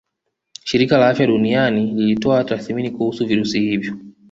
Shirika 0.63 0.97
la 0.97 1.09
Afya 1.09 1.27
Duniani 1.27 1.85
lilitoa 1.93 2.43
tathmini 2.43 2.91
kuhusu 2.91 3.25
virusi 3.25 3.59
hivyo 3.59 3.97